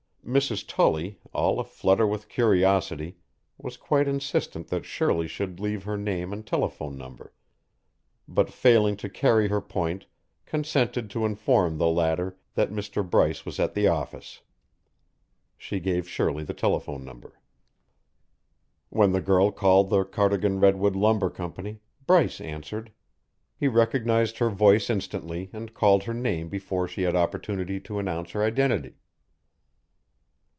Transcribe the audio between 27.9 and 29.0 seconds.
announce her identity.